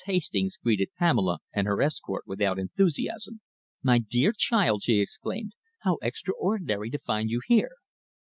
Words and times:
Hastings 0.07 0.57
greeted 0.57 0.89
Pamela 0.97 1.37
and 1.53 1.67
her 1.67 1.79
escort 1.79 2.23
without 2.25 2.57
enthusiasm. 2.57 3.39
"My 3.83 3.99
dear 3.99 4.33
child," 4.35 4.81
she 4.81 4.99
exclaimed, 4.99 5.51
"how 5.81 5.99
extraordinary 6.01 6.89
to 6.89 6.97
find 6.97 7.29
you 7.29 7.39
here!" 7.45 7.73